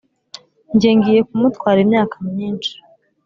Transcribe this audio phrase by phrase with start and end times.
[0.73, 2.73] 'njye ngiye kumutwara imyaka myinshi